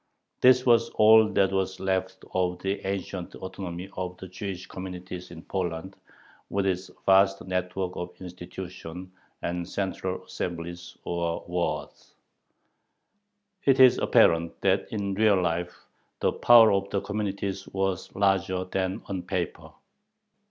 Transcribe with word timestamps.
This 0.41 0.65
was 0.65 0.89
all 0.95 1.27
that 1.33 1.51
was 1.51 1.79
left 1.79 2.25
of 2.33 2.57
the 2.63 2.83
ancient 2.87 3.35
autonomy 3.35 3.87
of 3.95 4.17
the 4.17 4.27
Jewish 4.27 4.65
communities 4.65 5.29
in 5.29 5.43
Poland, 5.43 5.95
with 6.49 6.65
its 6.65 6.89
vast 7.05 7.43
network 7.45 7.95
of 7.95 8.19
institutions 8.19 9.09
and 9.43 9.69
central 9.69 10.23
assemblies, 10.25 10.97
or 11.03 11.45
Waads. 11.47 12.15
It 13.63 13.79
is 13.79 13.99
apparent 13.99 14.59
that 14.61 14.91
in 14.91 15.13
real 15.13 15.39
life 15.39 15.85
the 16.19 16.31
power 16.31 16.71
of 16.71 16.89
the 16.89 17.01
communities 17.01 17.67
was 17.67 18.09
larger 18.15 18.63
than 18.63 19.03
on 19.05 19.21
paper. 19.21 19.69